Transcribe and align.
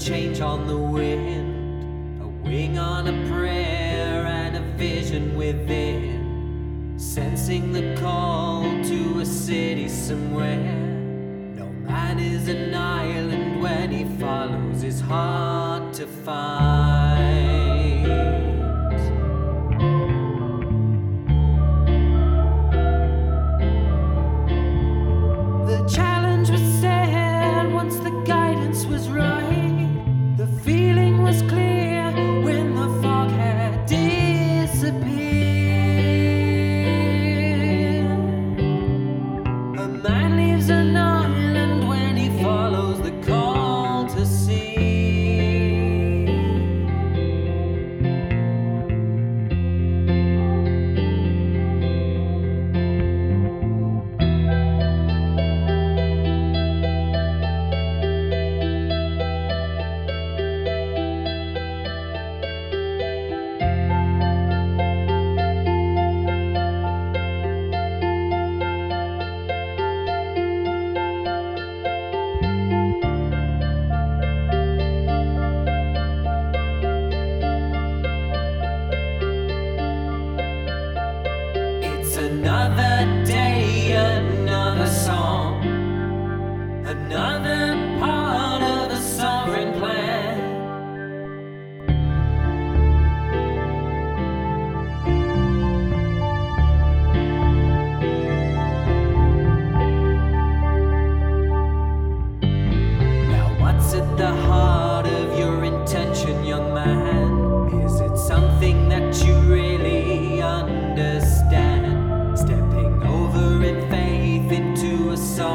change 0.00 0.40
on 0.40 0.66
the 0.66 0.76
wind, 0.76 2.22
a 2.22 2.26
wing 2.26 2.78
on 2.78 3.06
a 3.06 3.30
prayer, 3.30 4.24
and 4.24 4.56
a 4.56 4.60
vision 4.78 5.36
within. 5.36 6.94
Sensing 6.96 7.72
the 7.72 7.94
call 8.00 8.62
to 8.84 9.20
a 9.20 9.26
city 9.26 9.88
somewhere. 9.88 10.74
No 11.54 11.66
man 11.66 12.18
is 12.18 12.48
an 12.48 12.74
island 12.74 13.60
when 13.60 13.90
he 13.90 14.04
follows, 14.18 14.80
his 14.80 15.00
heart 15.02 15.92
to 15.94 16.06
find. 16.06 16.99
To 44.76 45.09
another 82.42 82.89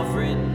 I've 0.06 0.55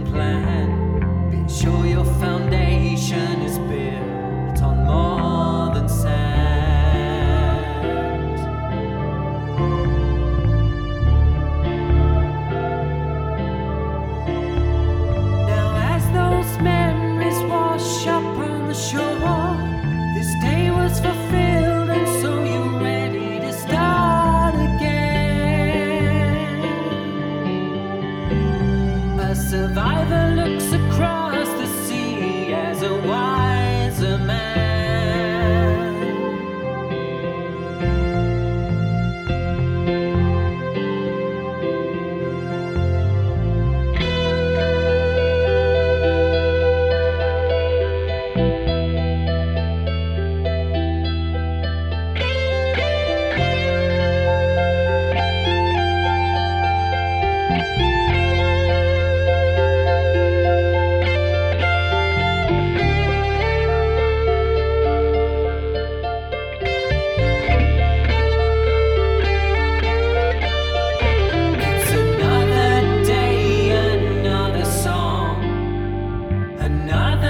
another 76.60 77.29